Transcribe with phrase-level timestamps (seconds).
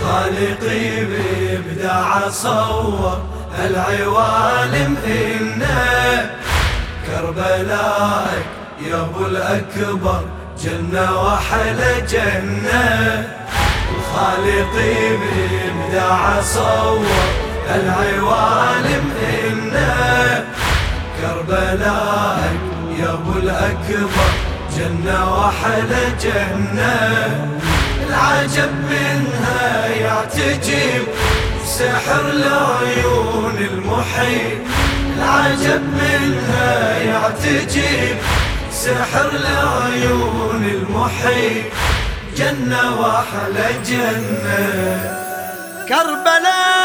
[0.00, 3.22] خالقي بإبداع صور
[3.64, 6.39] العوالم إنه
[7.30, 8.42] كربلاء
[8.86, 10.24] يا ابو الاكبر
[10.62, 13.28] جنة وحل جنة.
[13.94, 17.06] الخالقي بإبداع صور
[17.74, 19.12] العوالم
[19.46, 20.44] إنه
[21.20, 22.52] كربلاء
[22.98, 24.30] يا ابو الاكبر
[24.76, 27.48] جنة وحل جنة.
[28.08, 31.04] العجب منها يعتجب
[31.66, 34.60] سحر العيون المحيط.
[35.20, 38.16] العجب منها يعتجب.
[38.72, 41.64] سحر العيون المحيط.
[42.36, 45.14] جنة وأحلى جنة.
[45.88, 46.79] كربلاء.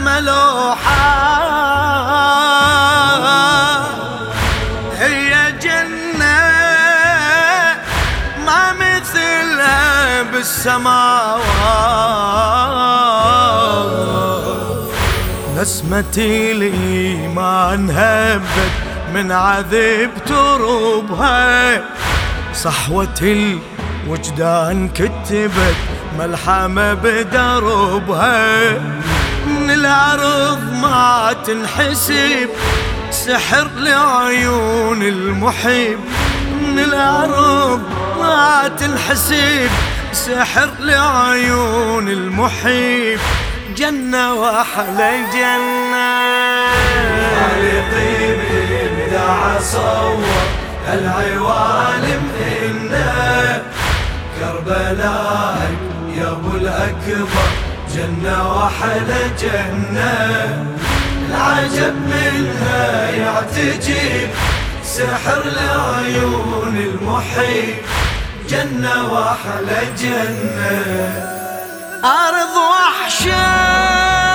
[0.00, 1.10] اسمى لوحة
[4.98, 6.40] هي جنة
[8.46, 11.40] ما مثلها بالسماوات.
[15.56, 18.72] نسمتي لي ما انهبت
[19.14, 21.80] من عذب تربها
[22.54, 23.20] صحوة
[24.06, 25.76] الوجدان كتبت
[26.18, 28.74] ملحمة بدربها
[29.70, 32.48] من ما تنحسب
[33.10, 35.98] سحر لعيون المحب.
[36.62, 37.82] من العرض
[38.20, 39.70] ما تنحسب
[40.12, 43.18] سحر لعيون المحب.
[43.76, 46.20] جنة وأحلى جنة
[47.34, 50.24] خالقي بإبداع صور
[50.92, 52.22] العوالم
[52.62, 53.62] إنه
[54.40, 55.72] كربلاء
[56.16, 57.59] يا أبو الأكبر.
[57.94, 60.66] جنة وحل جنة.
[61.28, 64.30] العجب منها يعتجب
[64.84, 67.74] سحر العيون المحيط.
[68.48, 71.30] جنة وحل جنة.
[72.04, 74.29] أرض وحشة.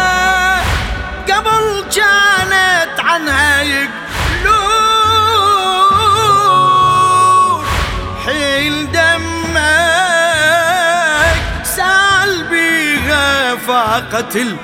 [13.75, 14.55] فاقت الكون.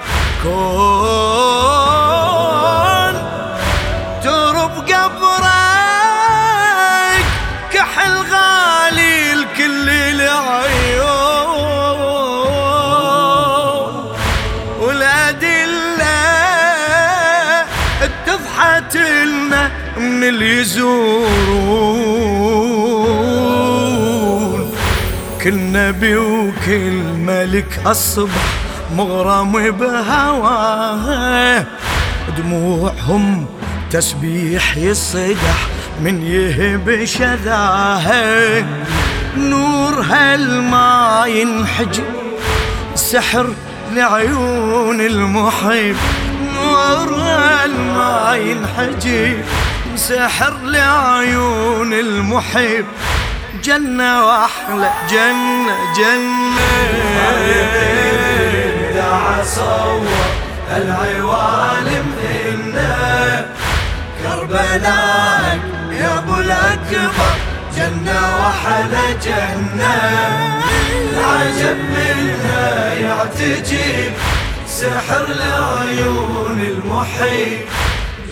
[4.24, 6.12] ترب قبرك
[7.74, 11.12] كحل غالي الكل العيون
[14.80, 16.20] والأدلة
[18.02, 21.92] اتضحت لنا من اللي يزورون.
[25.44, 26.92] كل نبي وكل
[27.28, 28.61] ملك الصبح
[28.98, 31.66] مغرم بهواه.
[32.38, 33.46] دموعهم
[33.92, 35.68] تسبيح يصدح
[36.02, 38.66] من يهب شذاه.
[39.38, 42.04] نور هالما ينحجب
[42.96, 43.48] سحر
[43.94, 45.96] لعيون المحب.
[46.56, 49.44] نور هالما ينحجب
[49.96, 52.86] سحر لعيون المحب.
[53.64, 56.72] جنة وأحلى جنة جنة.
[59.44, 60.08] صور
[60.78, 62.16] العوالم
[62.48, 63.46] إنا
[64.24, 65.60] كربلاء
[65.92, 67.32] يا أبو الأكبر
[67.76, 68.94] جنة وحل
[69.26, 69.96] جنة
[70.92, 74.12] العجب منها يعتجب
[74.68, 77.68] سحر العيون المحيط.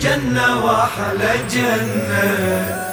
[0.02, 1.20] جنة وحل
[1.50, 2.89] جنة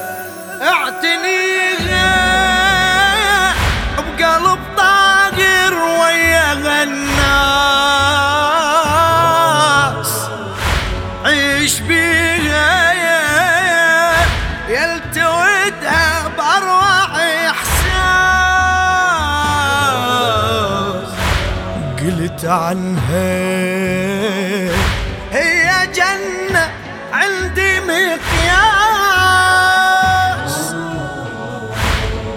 [22.38, 23.34] قلت عنها.
[25.32, 26.72] هي جنة
[27.14, 28.18] عندي مقياس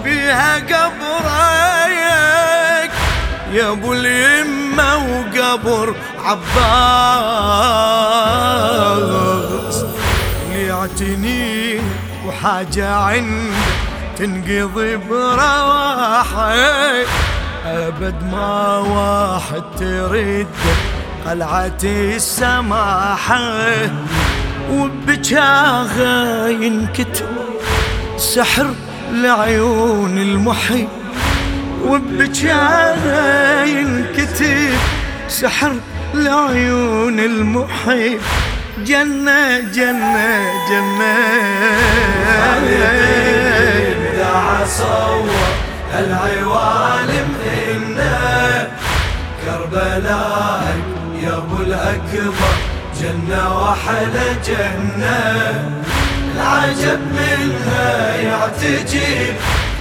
[0.03, 1.01] بها قبرك
[3.51, 6.51] يا أبو اليمة وقبر عباس.
[10.45, 11.81] اللي يعتني
[12.25, 13.57] وحاجة عنده
[14.17, 16.53] تنقضي برواحه
[17.71, 20.47] أبد ما واحد ترد
[21.27, 23.39] قلعة السماحة
[24.71, 27.25] وبجاغة ينكتب
[28.17, 28.67] سحر
[29.11, 30.87] لعيون المحي
[31.87, 34.69] وبجاغة ينكتب
[35.27, 35.73] سحر
[36.13, 38.19] لعيون المحب
[38.77, 40.39] جنة جنة
[40.69, 41.15] جنة.
[44.17, 45.60] دعا صور
[45.99, 47.29] العوالم
[47.69, 48.67] إنا
[49.45, 50.75] كربلاء
[51.23, 52.53] يا أبو الأكبر
[53.01, 55.81] جنة وحلا جنة.
[56.35, 59.35] العجب منها يعتجب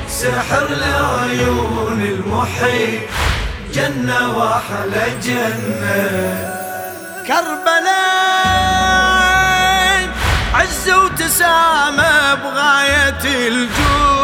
[0.08, 3.08] سحر لعيون المحيط.
[3.74, 6.08] جنة وحلا جنة.
[7.26, 8.00] كربلاء
[10.54, 14.19] عز وتسامى بغاية الجود.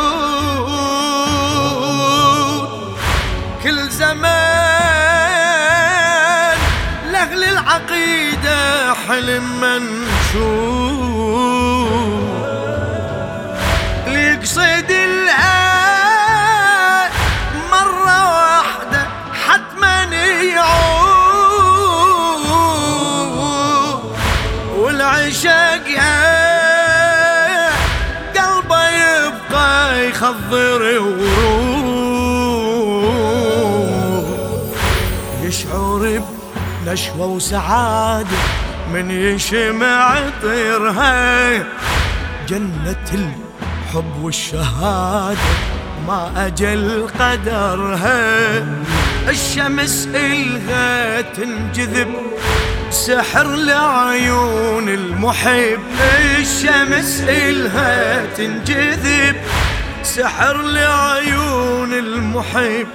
[7.77, 10.97] العقيدة حلم منشود
[14.07, 15.51] اللي يقصد الآن
[17.71, 19.07] مرة واحدة
[19.47, 20.05] حتما
[20.43, 21.07] يعود.
[24.77, 25.87] والعشق
[28.37, 30.83] قلبه يبقى يخضر
[36.87, 38.37] بنشوة وسعادة
[38.93, 41.57] من يشمع طيرها.
[42.49, 45.39] جنة الحب والشهادة
[46.07, 48.65] ما أجل قدرها.
[49.29, 52.09] الشمس إلها تنجذب
[52.91, 55.81] سحر لعيون المحب.
[56.39, 59.37] الشمس إلها تنجذب
[60.03, 62.87] سحر لعيون المحب.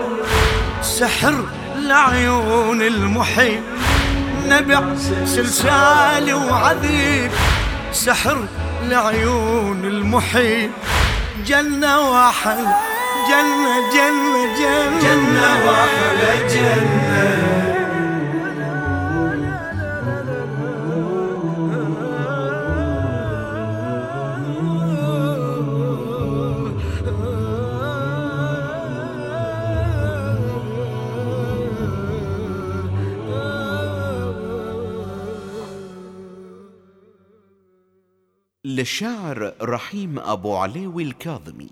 [0.82, 1.44] سحر
[1.76, 3.62] لعيون المحيط.
[4.48, 4.82] نبع
[5.24, 7.30] سلسال وعذب
[7.92, 8.44] سحر
[8.82, 10.70] لعيون المحيط.
[11.46, 12.66] جنة وحل
[13.30, 17.60] جنة جنة جنة, جنة وحلا جنة.
[38.64, 41.70] للشاعر رحيم أبو عليوي الكاظمي.